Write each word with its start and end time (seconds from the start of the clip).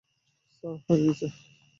Sir, 0.53 0.75
হয়ে 0.87 1.01
গেছে। 1.05 1.27